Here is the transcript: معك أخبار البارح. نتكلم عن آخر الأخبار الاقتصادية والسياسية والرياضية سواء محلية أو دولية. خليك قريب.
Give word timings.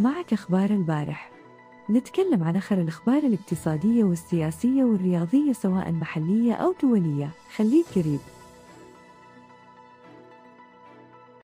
معك 0.00 0.32
أخبار 0.32 0.70
البارح. 0.70 1.30
نتكلم 1.90 2.44
عن 2.44 2.56
آخر 2.56 2.80
الأخبار 2.80 3.18
الاقتصادية 3.18 4.04
والسياسية 4.04 4.84
والرياضية 4.84 5.52
سواء 5.52 5.92
محلية 5.92 6.52
أو 6.52 6.74
دولية. 6.82 7.30
خليك 7.56 7.86
قريب. 7.96 8.20